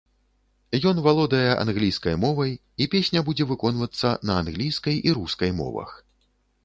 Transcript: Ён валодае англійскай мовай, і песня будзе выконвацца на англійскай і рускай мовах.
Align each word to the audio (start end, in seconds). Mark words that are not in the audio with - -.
Ён 0.91 1.01
валодае 1.07 1.49
англійскай 1.63 2.15
мовай, 2.23 2.53
і 2.85 2.87
песня 2.95 3.23
будзе 3.27 3.43
выконвацца 3.55 4.15
на 4.31 4.39
англійскай 4.45 4.95
і 5.11 5.15
рускай 5.19 5.51
мовах. 5.63 5.91